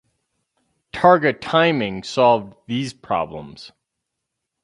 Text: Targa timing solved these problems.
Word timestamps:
Targa 0.91 1.31
timing 1.39 2.01
solved 2.01 2.55
these 2.65 2.91
problems. 2.91 3.71